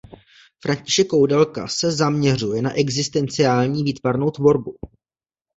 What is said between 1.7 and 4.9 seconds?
zaměřuje na existenciální výtvarnou tvorbu.